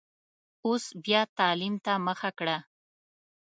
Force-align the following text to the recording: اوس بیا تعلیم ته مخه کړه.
اوس 0.65 0.85
بیا 1.03 1.21
تعلیم 1.37 1.75
ته 1.85 1.93
مخه 2.07 2.29
کړه. 2.37 2.57